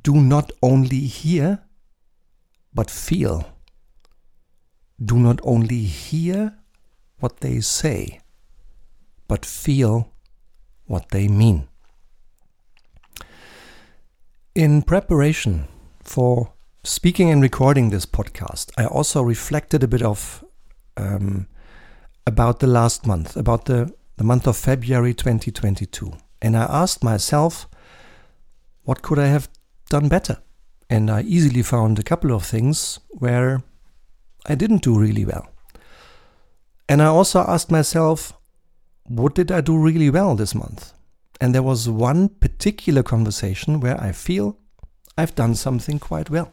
do 0.06 0.14
not 0.14 0.52
only 0.62 1.00
hear, 1.00 1.64
but 2.76 2.92
feel. 2.92 3.52
Do 5.04 5.18
not 5.18 5.40
only 5.44 5.84
hear 5.84 6.58
what 7.20 7.40
they 7.40 7.62
say, 7.62 8.20
but 9.28 9.46
feel 9.46 10.12
what 10.86 11.10
they 11.10 11.28
mean. 11.28 11.68
In 14.54 14.84
preparation 14.84 15.68
for 16.04 16.54
speaking 16.84 17.32
and 17.32 17.42
recording 17.42 17.90
this 17.90 18.06
podcast, 18.06 18.72
I 18.78 18.86
also 18.86 19.22
reflected 19.22 19.84
a 19.84 19.88
bit 19.88 20.02
of 20.02 20.44
um, 20.98 21.48
about 22.28 22.60
the 22.60 22.68
last 22.68 23.06
month, 23.06 23.36
about 23.36 23.66
the, 23.66 23.94
the 24.18 24.24
month 24.24 24.48
of 24.48 24.56
February 24.58 25.14
2022. 25.14 26.14
And 26.42 26.56
I 26.56 26.64
asked 26.64 27.04
myself, 27.04 27.68
what 28.84 29.02
could 29.02 29.20
I 29.20 29.28
have 29.28 29.50
done 29.90 30.08
better? 30.08 30.38
And 30.90 31.10
I 31.10 31.22
easily 31.22 31.64
found 31.64 31.98
a 31.98 32.04
couple 32.04 32.32
of 32.32 32.46
things 32.46 33.00
where 33.10 33.64
I 34.46 34.56
didn't 34.56 34.84
do 34.84 35.00
really 35.00 35.26
well. 35.26 35.48
And 36.88 37.02
I 37.02 37.08
also 37.08 37.40
asked 37.40 37.72
myself, 37.72 38.34
what 39.08 39.36
did 39.36 39.52
I 39.52 39.62
do 39.62 39.78
really 39.78 40.10
well 40.10 40.36
this 40.36 40.54
month? 40.54 40.94
And 41.42 41.54
there 41.54 41.64
was 41.64 41.90
one 41.90 42.30
particular 42.30 43.04
conversation 43.04 43.80
where 43.80 44.00
I 44.00 44.12
feel 44.12 44.58
I've 45.18 45.36
done 45.36 45.56
something 45.56 46.00
quite 46.00 46.30
well. 46.30 46.52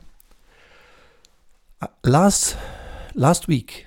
Uh, 1.80 1.88
last 2.04 2.56
last 3.14 3.48
week, 3.48 3.86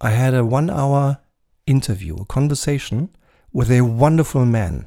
I 0.00 0.10
had 0.10 0.34
a 0.34 0.44
one 0.44 0.70
hour 0.70 1.18
interview, 1.66 2.16
a 2.16 2.24
conversation 2.24 3.10
with 3.52 3.70
a 3.70 3.82
wonderful 3.82 4.44
man. 4.44 4.86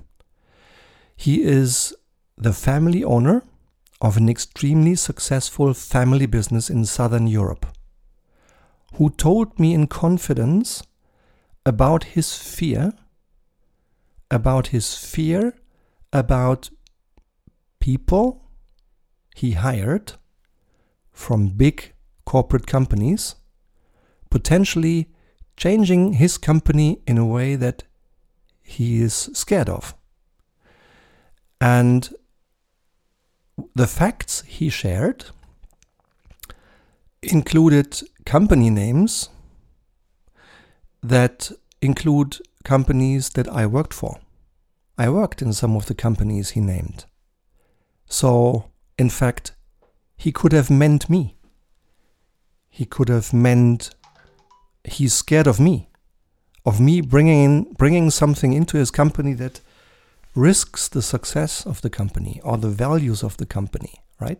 He 1.16 1.44
is 1.44 1.96
the 2.38 2.54
family 2.54 3.04
owner 3.04 3.44
of 4.01 4.18
an 4.18 4.30
extremely 4.30 4.96
successful 4.96 5.74
family 5.74 6.25
business 6.25 6.70
in 6.70 6.86
Southern 6.86 7.27
Europe, 7.27 7.66
who 8.96 9.10
told 9.10 9.60
me 9.60 9.74
in 9.74 9.88
confidence 9.88 10.84
about 11.66 12.04
his 12.16 12.38
fear, 12.38 12.94
about 14.30 14.68
his 14.68 14.96
fear 14.96 15.54
about 16.13 16.70
people 17.80 18.50
he 19.36 19.51
hired 19.51 20.13
from 21.12 21.50
big 21.50 21.94
corporate 22.25 22.68
companies, 22.68 23.36
potentially 24.30 25.10
changing 25.56 26.13
his 26.13 26.38
company 26.38 27.01
in 27.08 27.18
a 27.18 27.25
way 27.25 27.56
that 27.56 27.84
he 28.62 29.01
is 29.01 29.30
scared 29.34 29.70
of. 29.70 29.96
And 31.60 32.10
the 33.76 33.88
facts 33.88 34.42
he 34.42 34.70
shared 34.70 35.26
included 37.22 38.02
company 38.26 38.70
names 38.70 39.30
that 41.02 41.52
include 41.82 42.38
companies 42.64 43.30
that 43.32 43.48
I 43.48 43.66
worked 43.66 43.94
for. 43.94 44.20
I 44.98 45.10
worked 45.10 45.42
in 45.42 45.54
some 45.54 45.76
of 45.76 45.86
the 45.86 45.96
companies 45.96 46.52
he 46.52 46.60
named. 46.60 47.06
So, 48.08 48.72
in 48.98 49.10
fact, 49.10 49.52
he 50.16 50.32
could 50.32 50.54
have 50.54 50.70
meant 50.70 51.10
me. 51.10 51.36
He 52.70 52.86
could 52.86 53.10
have 53.10 53.34
meant 53.34 53.92
he's 54.84 55.14
scared 55.14 55.48
of 55.48 55.60
me, 55.60 55.90
of 56.66 56.80
me 56.80 57.02
bringing 57.02 57.44
in, 57.44 57.74
bringing 57.74 58.10
something 58.10 58.54
into 58.54 58.78
his 58.78 58.92
company 58.92 59.34
that 59.34 59.62
risks 60.38 60.88
the 60.88 61.01
success 61.01 61.65
of 61.65 61.82
the 61.82 61.89
company 61.89 62.39
or 62.44 62.58
the 62.58 62.70
values 62.70 63.24
of 63.24 63.36
the 63.38 63.46
company, 63.46 64.03
right? 64.20 64.39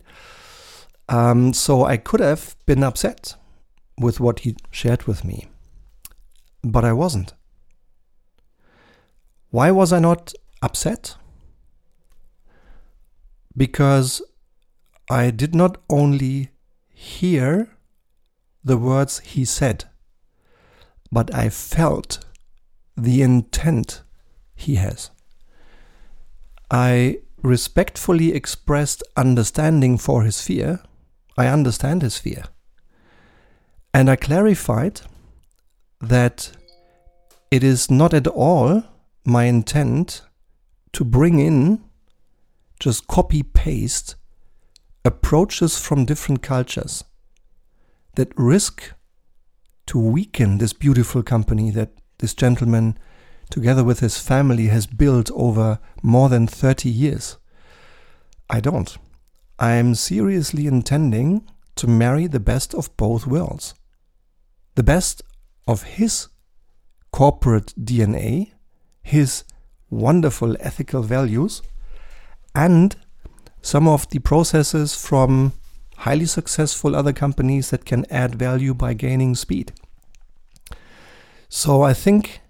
Um, 1.10 1.54
so 1.54 1.86
I 1.86 1.98
could 1.98 2.20
have 2.20 2.56
been 2.66 2.84
upset 2.84 3.36
with 3.98 4.20
what 4.20 4.40
he 4.40 4.56
shared 4.70 5.04
with 5.04 5.26
me, 5.26 5.48
but 6.64 6.86
I 6.86 6.94
wasn't. 6.94 7.34
Why 9.50 9.72
was 9.72 9.92
I 9.92 10.00
not 10.00 10.34
upset? 10.62 11.16
Because 13.56 14.22
I 15.10 15.32
did 15.32 15.56
not 15.56 15.78
only 15.90 16.52
hear 16.94 17.70
the 18.64 18.78
words 18.78 19.20
he 19.20 19.46
said, 19.46 19.86
but 21.12 21.34
I 21.34 21.50
felt 21.50 22.24
the 22.96 23.22
intent 23.22 24.04
he 24.56 24.76
has. 24.76 25.10
I 26.70 27.20
respectfully 27.42 28.34
expressed 28.34 29.04
understanding 29.16 29.98
for 29.98 30.24
his 30.24 30.42
fear. 30.42 30.82
I 31.38 31.48
understand 31.48 32.02
his 32.02 32.18
fear. 32.18 32.46
And 33.94 34.10
I 34.10 34.16
clarified 34.16 35.02
that 36.02 36.52
it 37.50 37.64
is 37.64 37.90
not 37.90 38.14
at 38.14 38.28
all 38.28 38.84
my 39.26 39.46
intent 39.46 40.22
to 40.94 41.04
bring 41.04 41.40
in 41.40 41.84
just 42.80 43.08
copy 43.08 43.44
paste 43.44 44.16
approaches 45.04 45.80
from 45.80 46.06
different 46.06 46.44
cultures 46.44 47.04
that 48.16 48.32
risk 48.38 48.94
to 49.88 49.98
weaken 49.98 50.58
this 50.58 50.74
beautiful 50.74 51.24
company 51.24 51.72
that 51.72 51.92
this 52.20 52.34
gentleman, 52.34 52.98
together 53.50 53.84
with 53.84 54.00
his 54.00 54.18
family, 54.20 54.68
has 54.68 54.88
built 54.88 55.32
over 55.32 55.80
more 56.02 56.30
than 56.30 56.48
30 56.48 56.90
years. 56.90 57.38
I 58.50 58.60
don't. 58.60 58.98
I 59.60 59.72
am 59.72 59.96
seriously 59.96 60.68
intending 60.68 61.48
to 61.76 61.88
marry 61.88 62.28
the 62.28 62.40
best 62.40 62.74
of 62.74 62.96
both 62.98 63.26
worlds. 63.26 63.74
The 64.76 64.84
best 64.84 65.22
of 65.68 65.84
his 65.84 66.28
corporate 67.12 67.74
DNA 67.80 68.52
his 69.08 69.46
wonderful 69.90 70.58
ethical 70.60 71.02
values 71.02 71.62
and 72.54 72.98
some 73.62 73.88
of 73.88 74.10
the 74.10 74.20
processes 74.20 74.94
from 74.94 75.54
highly 76.00 76.26
successful 76.26 76.94
other 76.94 77.14
companies 77.14 77.70
that 77.70 77.86
can 77.86 78.06
add 78.12 78.36
value 78.36 78.74
by 78.74 78.94
gaining 78.94 79.34
speed. 79.34 79.72
So 81.48 81.84
I 81.84 81.94
think 81.94 82.42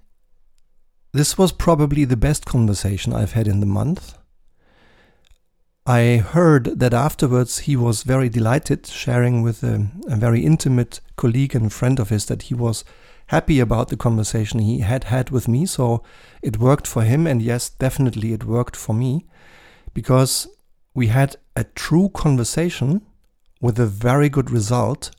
this 1.14 1.38
was 1.38 1.52
probably 1.52 2.06
the 2.06 2.18
best 2.18 2.46
conversation 2.46 3.14
I've 3.14 3.34
had 3.34 3.48
in 3.48 3.60
the 3.60 3.66
month. 3.66 4.18
I 5.86 6.18
heard 6.18 6.80
that 6.82 6.94
afterwards 6.94 7.60
he 7.60 7.78
was 7.78 8.04
very 8.04 8.28
delighted, 8.28 8.86
sharing 8.86 9.42
with 9.42 9.64
a, 9.64 9.88
a 10.10 10.18
very 10.18 10.42
intimate 10.46 11.00
colleague 11.16 11.56
and 11.56 11.72
friend 11.72 11.98
of 11.98 12.10
his 12.10 12.26
that 12.26 12.44
he 12.44 12.54
was 12.54 12.84
happy 13.28 13.62
about 13.62 13.88
the 13.88 13.96
conversation 13.96 14.60
he 14.60 14.80
had 14.80 15.06
had 15.06 15.30
with 15.30 15.48
me. 15.48 15.66
So 15.66 16.04
it 16.42 16.60
worked 16.60 16.88
for 16.88 17.04
him. 17.04 17.26
And 17.26 17.42
yes, 17.42 17.70
definitely 17.70 18.34
it 18.34 18.44
worked 18.44 18.76
for 18.76 18.94
me 18.94 19.26
because 19.94 20.48
we 20.94 21.08
had 21.08 21.38
a 21.56 21.64
true 21.64 22.10
conversation 22.10 23.02
with 23.62 23.80
a 23.80 23.86
very 23.86 24.28
good 24.28 24.52
result 24.52 25.12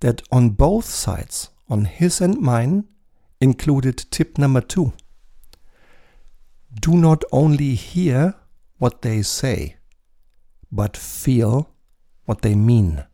that 0.00 0.22
on 0.30 0.50
both 0.50 0.84
sides, 0.84 1.50
on 1.68 1.86
his 1.86 2.20
and 2.20 2.40
mine, 2.40 2.84
included 3.40 4.06
tip 4.10 4.38
number 4.38 4.60
two. 4.60 4.92
Do 6.80 6.92
not 6.92 7.24
only 7.32 7.74
hear 7.74 8.34
what 8.78 9.02
they 9.02 9.22
say, 9.22 9.76
but 10.70 10.96
feel 10.96 11.70
what 12.24 12.42
they 12.42 12.54
mean. 12.54 13.04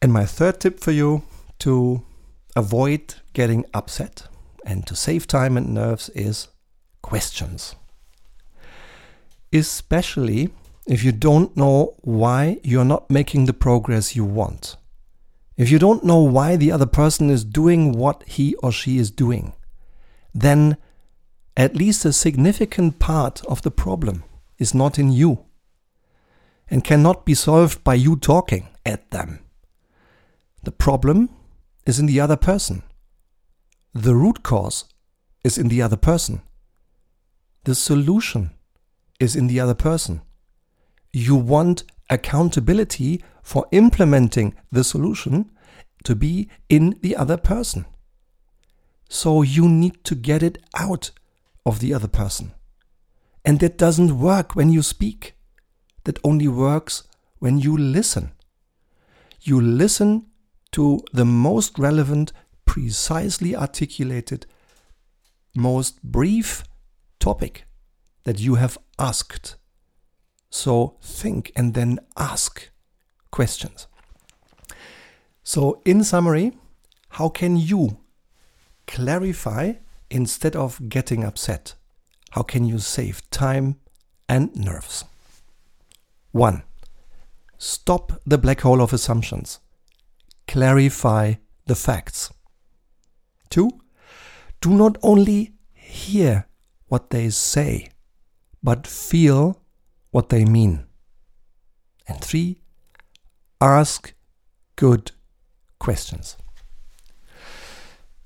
And 0.00 0.12
my 0.12 0.26
third 0.26 0.60
tip 0.60 0.80
for 0.80 0.90
you 0.90 1.22
to 1.60 2.02
avoid 2.56 3.14
getting 3.32 3.64
upset 3.72 4.26
and 4.66 4.86
to 4.86 4.96
save 4.96 5.26
time 5.26 5.56
and 5.56 5.72
nerves 5.72 6.08
is 6.10 6.48
questions. 7.02 7.76
Especially 9.52 10.50
if 10.86 11.04
you 11.04 11.12
don't 11.12 11.56
know 11.56 11.94
why 12.00 12.58
you're 12.64 12.84
not 12.84 13.10
making 13.10 13.46
the 13.46 13.52
progress 13.52 14.16
you 14.16 14.24
want. 14.24 14.76
If 15.56 15.70
you 15.70 15.78
don't 15.78 16.04
know 16.04 16.22
why 16.22 16.56
the 16.56 16.72
other 16.72 16.86
person 16.86 17.30
is 17.30 17.44
doing 17.44 17.92
what 17.92 18.24
he 18.26 18.54
or 18.56 18.72
she 18.72 18.98
is 18.98 19.10
doing, 19.10 19.52
then 20.34 20.76
at 21.56 21.76
least 21.76 22.04
a 22.04 22.12
significant 22.12 22.98
part 22.98 23.44
of 23.46 23.62
the 23.62 23.70
problem 23.70 24.24
is 24.58 24.74
not 24.74 24.98
in 24.98 25.12
you 25.12 25.44
and 26.68 26.84
cannot 26.84 27.24
be 27.24 27.34
solved 27.34 27.84
by 27.84 27.94
you 27.94 28.16
talking 28.16 28.68
at 28.86 29.10
them. 29.10 29.40
The 30.62 30.72
problem 30.72 31.28
is 31.84 31.98
in 31.98 32.06
the 32.06 32.20
other 32.20 32.36
person. 32.36 32.82
The 33.92 34.14
root 34.14 34.42
cause 34.42 34.84
is 35.44 35.58
in 35.58 35.68
the 35.68 35.82
other 35.82 35.96
person. 35.96 36.40
The 37.64 37.74
solution 37.74 38.52
is 39.20 39.36
in 39.36 39.48
the 39.48 39.60
other 39.60 39.74
person. 39.74 40.22
You 41.12 41.36
want 41.36 41.84
accountability 42.08 43.22
for 43.42 43.66
implementing 43.70 44.54
the 44.70 44.84
solution 44.84 45.50
to 46.04 46.16
be 46.16 46.48
in 46.68 46.98
the 47.02 47.16
other 47.16 47.36
person. 47.36 47.84
So 49.12 49.42
you 49.42 49.68
need 49.68 50.04
to 50.04 50.14
get 50.14 50.42
it 50.42 50.56
out 50.74 51.10
of 51.66 51.80
the 51.80 51.92
other 51.92 52.08
person. 52.08 52.52
And 53.44 53.60
that 53.60 53.76
doesn't 53.76 54.18
work 54.18 54.56
when 54.56 54.72
you 54.72 54.80
speak. 54.80 55.34
That 56.04 56.18
only 56.24 56.48
works 56.48 57.02
when 57.38 57.58
you 57.58 57.76
listen. 57.76 58.32
You 59.42 59.60
listen 59.60 60.28
to 60.72 61.02
the 61.12 61.26
most 61.26 61.78
relevant, 61.78 62.32
precisely 62.64 63.54
articulated, 63.54 64.46
most 65.54 66.02
brief 66.02 66.64
topic 67.20 67.64
that 68.24 68.40
you 68.40 68.54
have 68.54 68.78
asked. 68.98 69.56
So 70.48 70.96
think 71.02 71.52
and 71.54 71.74
then 71.74 71.98
ask 72.16 72.70
questions. 73.30 73.88
So, 75.44 75.82
in 75.84 76.02
summary, 76.02 76.56
how 77.10 77.28
can 77.28 77.56
you 77.58 78.01
clarify 78.92 79.72
instead 80.10 80.54
of 80.54 80.88
getting 80.88 81.24
upset? 81.24 81.74
How 82.30 82.42
can 82.42 82.64
you 82.64 82.78
save 82.78 83.28
time 83.30 83.80
and 84.28 84.54
nerves? 84.54 85.04
1. 86.30 86.62
Stop 87.58 88.20
the 88.24 88.38
black 88.38 88.60
hole 88.60 88.80
of 88.80 88.92
assumptions 88.92 89.58
clarify 90.52 91.34
the 91.66 91.74
facts. 91.74 92.30
Two, 93.48 93.70
do 94.60 94.70
not 94.70 94.98
only 95.02 95.54
hear 95.72 96.46
what 96.88 97.08
they 97.08 97.30
say, 97.30 97.88
but 98.62 98.86
feel 98.86 99.60
what 100.10 100.28
they 100.28 100.44
mean. 100.44 100.84
And 102.06 102.20
three, 102.20 102.58
ask 103.60 104.12
good 104.76 105.12
questions. 105.78 106.36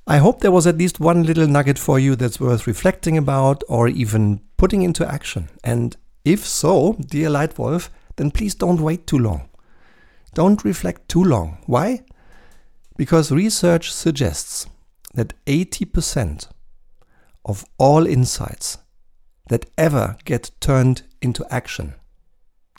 I 0.06 0.18
hope 0.18 0.40
there 0.40 0.52
was 0.52 0.66
at 0.66 0.78
least 0.78 1.00
one 1.00 1.24
little 1.24 1.46
nugget 1.46 1.78
for 1.78 1.98
you 1.98 2.14
that's 2.14 2.40
worth 2.40 2.66
reflecting 2.66 3.18
about 3.18 3.64
or 3.68 3.88
even 3.88 4.40
putting 4.56 4.82
into 4.82 5.06
action. 5.06 5.48
And 5.64 5.96
if 6.24 6.46
so, 6.46 6.96
dear 7.00 7.28
Leitwolf, 7.28 7.88
then 8.16 8.30
please 8.30 8.54
don't 8.54 8.80
wait 8.80 9.06
too 9.06 9.18
long. 9.18 9.48
Don't 10.34 10.64
reflect 10.64 11.08
too 11.08 11.24
long. 11.24 11.58
Why? 11.66 12.04
Because 12.96 13.32
research 13.32 13.92
suggests 13.92 14.66
that 15.14 15.34
80% 15.46 16.48
of 17.44 17.64
all 17.78 18.06
insights 18.06 18.78
that 19.48 19.66
ever 19.76 20.16
get 20.24 20.50
turned 20.60 21.02
into 21.20 21.44
action 21.50 21.94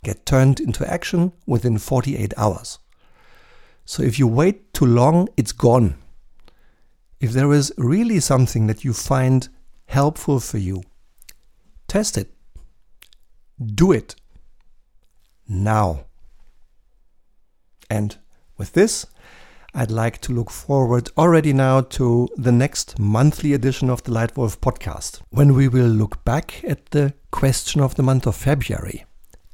get 0.04 0.26
turned 0.26 0.60
into 0.60 0.90
action 0.90 1.34
within 1.46 1.78
48 1.78 2.34
hours. 2.38 2.80
So 3.86 4.04
if 4.04 4.20
you 4.20 4.28
wait 4.28 4.74
too 4.74 4.86
long, 4.86 5.28
it's 5.38 5.52
gone. 5.52 5.96
If 7.20 7.32
there 7.32 7.52
is 7.52 7.74
really 7.78 8.20
something 8.20 8.68
that 8.68 8.84
you 8.84 8.94
find 8.94 9.50
helpful 9.88 10.40
for 10.40 10.60
you, 10.60 10.84
test 11.88 12.18
it. 12.18 12.32
Do 13.66 13.92
it 13.92 14.16
now. 15.48 16.06
And 17.90 18.18
with 18.58 18.74
this, 18.74 19.08
I'd 19.74 19.92
like 19.92 20.22
to 20.22 20.32
look 20.32 20.52
forward 20.52 21.10
already 21.18 21.54
now 21.54 21.82
to 21.82 22.28
the 22.38 22.52
next 22.52 23.00
monthly 23.00 23.54
edition 23.54 23.90
of 23.90 24.04
the 24.04 24.12
Leitwolf 24.12 24.60
podcast, 24.60 25.22
when 25.30 25.56
we 25.56 25.68
will 25.68 25.88
look 25.88 26.24
back 26.24 26.64
at 26.64 26.88
the 26.92 27.14
question 27.32 27.82
of 27.82 27.96
the 27.96 28.04
month 28.04 28.28
of 28.28 28.36
February. 28.36 29.06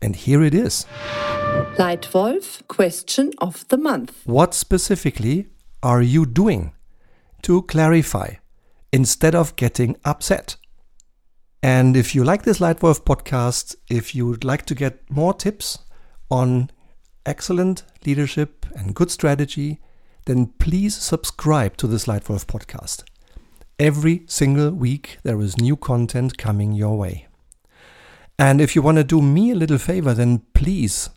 And 0.02 0.17
here 0.17 0.43
it 0.43 0.54
is 0.54 0.86
Leitwolf 1.78 2.67
question 2.67 3.32
of 3.38 3.65
the 3.69 3.78
month. 3.78 4.21
What 4.26 4.54
specifically 4.54 5.47
are 5.82 6.02
you 6.02 6.26
doing 6.26 6.73
to 7.43 7.62
clarify 7.63 8.36
instead 8.91 9.36
of 9.36 9.56
getting 9.56 9.97
upset? 10.03 10.58
And 11.62 11.95
if 11.95 12.13
you 12.13 12.23
like 12.23 12.43
this 12.43 12.60
Leitwolf 12.60 13.03
podcast, 13.03 13.75
if 13.89 14.13
you 14.13 14.27
would 14.27 14.43
like 14.43 14.65
to 14.65 14.75
get 14.75 15.10
more 15.10 15.34
tips 15.34 15.79
on 16.29 16.69
excellent 17.25 17.84
leadership 18.06 18.65
and 18.75 18.93
good 18.93 19.10
strategy, 19.10 19.79
then 20.25 20.47
please 20.58 20.95
subscribe 20.95 21.77
to 21.77 21.88
this 21.88 22.06
Leitwolf 22.06 22.45
podcast. 22.45 23.03
Every 23.79 24.23
single 24.27 24.71
week 24.71 25.19
there 25.23 25.39
is 25.39 25.58
new 25.58 25.75
content 25.75 26.38
coming 26.38 26.73
your 26.73 26.97
way. 26.97 27.27
And 28.38 28.60
if 28.60 28.75
you 28.75 28.82
want 28.82 28.97
to 28.97 29.03
do 29.03 29.21
me 29.21 29.51
a 29.51 29.56
little 29.56 29.77
favor, 29.77 30.13
then 30.13 30.39
please 30.53 31.10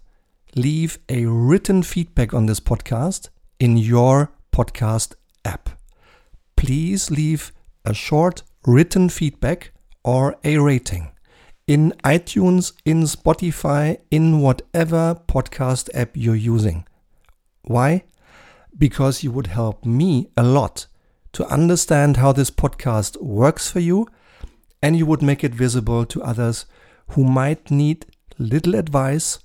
leave 0.54 0.98
a 1.08 1.26
written 1.26 1.82
feedback 1.82 2.32
on 2.32 2.46
this 2.46 2.60
podcast 2.60 3.30
in 3.58 3.76
your 3.76 4.32
podcast 4.52 5.14
app. 5.44 5.75
Please 6.57 7.11
leave 7.11 7.53
a 7.85 7.95
short 7.95 8.42
written 8.66 9.09
feedback 9.09 9.73
or 10.05 10.37
a 10.45 10.59
rating 10.59 11.12
in 11.66 11.92
iTunes, 12.05 12.73
in 12.85 13.03
Spotify, 13.03 13.99
in 14.11 14.40
whatever 14.40 15.21
podcast 15.29 15.88
app 15.95 16.11
you're 16.14 16.35
using. 16.35 16.87
Why? 17.62 18.05
because 18.79 19.23
you 19.23 19.31
would 19.31 19.49
help 19.49 19.85
me 19.85 20.29
a 20.37 20.42
lot 20.42 20.87
to 21.33 21.47
understand 21.47 22.16
how 22.16 22.33
this 22.33 22.51
podcast 22.51 23.21
works 23.21 23.71
for 23.71 23.81
you 23.81 24.07
and 24.83 24.97
you 24.97 25.07
would 25.07 25.23
make 25.23 25.42
it 25.42 25.55
visible 25.55 26.05
to 26.07 26.23
others 26.23 26.66
who 27.09 27.25
might 27.25 27.71
need 27.71 28.07
little 28.38 28.75
advice 28.75 29.38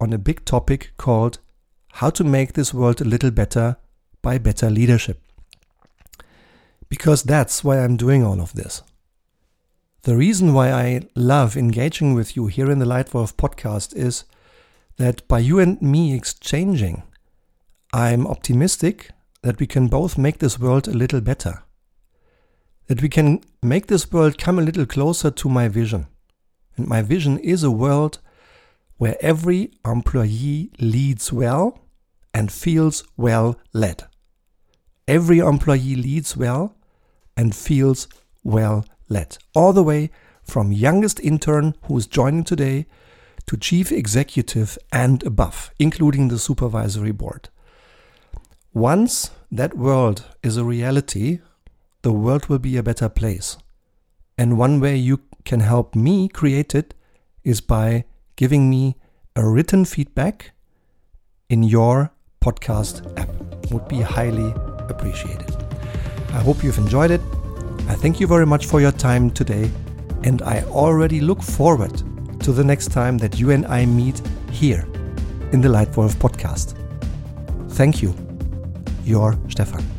on 0.00 0.12
a 0.12 0.18
big 0.18 0.44
topic 0.44 0.92
called 0.96 1.38
How 1.94 2.10
to 2.10 2.24
Make 2.24 2.52
This 2.52 2.72
World 2.72 3.00
a 3.00 3.04
Little 3.04 3.30
Better 3.30 3.76
by 4.22 4.38
Better 4.38 4.70
Leadership. 4.70 5.20
Because 6.88 7.22
that's 7.22 7.62
why 7.62 7.78
I'm 7.78 7.96
doing 7.96 8.24
all 8.24 8.40
of 8.40 8.54
this. 8.54 8.82
The 10.02 10.16
reason 10.16 10.54
why 10.54 10.72
I 10.72 11.02
love 11.14 11.56
engaging 11.56 12.14
with 12.14 12.36
you 12.36 12.46
here 12.46 12.70
in 12.70 12.78
the 12.78 12.86
Leitwolf 12.86 13.34
podcast 13.34 13.94
is 13.94 14.24
that 14.96 15.26
by 15.28 15.40
you 15.40 15.58
and 15.58 15.80
me 15.82 16.14
exchanging 16.14 17.02
I'm 17.92 18.26
optimistic 18.26 19.10
that 19.42 19.58
we 19.58 19.66
can 19.66 19.88
both 19.88 20.18
make 20.18 20.38
this 20.38 20.58
world 20.58 20.88
a 20.88 20.92
little 20.92 21.20
better. 21.20 21.62
That 22.86 23.02
we 23.02 23.08
can 23.08 23.40
make 23.62 23.86
this 23.86 24.10
world 24.12 24.38
come 24.38 24.58
a 24.58 24.62
little 24.62 24.86
closer 24.86 25.30
to 25.30 25.48
my 25.48 25.68
vision. 25.68 26.06
And 26.76 26.86
my 26.86 27.02
vision 27.02 27.38
is 27.38 27.62
a 27.62 27.70
world 27.70 28.18
where 28.98 29.16
every 29.20 29.72
employee 29.86 30.70
leads 30.78 31.32
well 31.32 31.80
and 32.34 32.52
feels 32.52 33.04
well 33.16 33.56
led. 33.72 34.04
Every 35.06 35.38
employee 35.38 35.96
leads 35.96 36.36
well 36.36 36.74
and 37.38 37.54
feels 37.54 38.08
well 38.44 38.84
led. 39.08 39.38
All 39.54 39.72
the 39.72 39.82
way 39.82 40.10
from 40.42 40.72
youngest 40.72 41.20
intern 41.20 41.74
who 41.84 41.96
is 41.96 42.06
joining 42.06 42.44
today 42.44 42.86
to 43.46 43.56
chief 43.56 43.92
executive 43.92 44.76
and 44.92 45.22
above, 45.22 45.70
including 45.78 46.28
the 46.28 46.38
supervisory 46.38 47.12
board. 47.12 47.48
Once 48.74 49.30
that 49.50 49.76
world 49.76 50.24
is 50.42 50.56
a 50.56 50.64
reality, 50.64 51.38
the 52.02 52.12
world 52.12 52.46
will 52.46 52.58
be 52.58 52.76
a 52.76 52.82
better 52.82 53.08
place. 53.08 53.56
And 54.36 54.58
one 54.58 54.80
way 54.80 54.96
you 54.96 55.20
can 55.44 55.60
help 55.60 55.94
me 55.94 56.28
create 56.28 56.74
it 56.74 56.94
is 57.44 57.60
by 57.60 58.04
giving 58.36 58.68
me 58.68 58.96
a 59.34 59.48
written 59.48 59.84
feedback 59.84 60.50
in 61.48 61.62
your 61.62 62.10
podcast 62.42 63.18
app. 63.18 63.28
Would 63.72 63.88
be 63.88 64.00
highly 64.00 64.54
appreciated. 64.88 65.67
I 66.30 66.40
hope 66.40 66.62
you've 66.62 66.78
enjoyed 66.78 67.10
it. 67.10 67.20
I 67.88 67.94
thank 67.94 68.20
you 68.20 68.26
very 68.26 68.46
much 68.46 68.66
for 68.66 68.80
your 68.80 68.92
time 68.92 69.30
today, 69.30 69.70
and 70.24 70.42
I 70.42 70.62
already 70.64 71.20
look 71.20 71.42
forward 71.42 72.02
to 72.40 72.52
the 72.52 72.64
next 72.64 72.92
time 72.92 73.18
that 73.18 73.38
you 73.38 73.50
and 73.50 73.66
I 73.66 73.86
meet 73.86 74.20
here 74.50 74.86
in 75.52 75.60
the 75.60 75.68
Leitwolf 75.68 76.14
podcast. 76.16 76.74
Thank 77.72 78.02
you 78.02 78.14
your 79.04 79.38
Stefan. 79.48 79.97